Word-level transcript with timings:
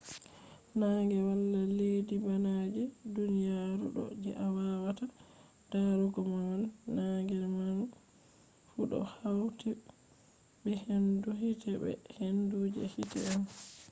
nange 0.79 1.15
wala 1.27 1.61
leddi 1.77 2.15
bana 2.25 2.53
je 2.73 2.83
duniyaru 3.15 3.85
do 3.95 4.05
je 4.23 4.31
a 4.45 4.47
wawata 4.55 5.05
darugo 5.71 6.19
do 6.23 6.23
man. 6.33 6.61
nange 6.95 7.35
maan 7.57 7.79
fu 8.69 8.79
do 8.91 8.99
hauti 9.15 9.69
be 10.61 10.71
hendu 10.85 11.29
hite 11.39 11.71
be 11.81 11.91
hendu 12.17 12.57
je 12.73 12.83
hite 12.93 13.19
on 13.33 13.43